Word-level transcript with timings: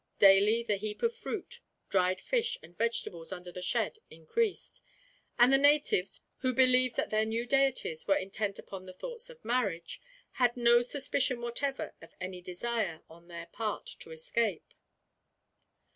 Daily 0.17 0.63
the 0.63 0.77
heap 0.77 1.03
of 1.03 1.13
fruit, 1.13 1.59
dried 1.87 2.19
fish, 2.19 2.57
and 2.63 2.75
vegetables 2.75 3.31
under 3.31 3.51
the 3.51 3.61
shed 3.61 3.99
increased; 4.09 4.81
and 5.37 5.53
the 5.53 5.59
natives, 5.59 6.21
who 6.39 6.55
believed 6.55 6.95
that 6.95 7.11
their 7.11 7.23
new 7.23 7.45
deities 7.45 8.07
were 8.07 8.15
intent 8.15 8.57
upon 8.57 8.87
the 8.87 8.93
thoughts 8.93 9.29
of 9.29 9.45
marriage, 9.45 10.01
had 10.31 10.57
no 10.57 10.81
suspicion 10.81 11.39
whatever 11.39 11.93
of 12.01 12.15
any 12.19 12.41
desire, 12.41 13.01
on 13.11 13.27
their 13.27 13.45
part, 13.51 13.85
to 13.99 14.09
escape. 14.09 14.73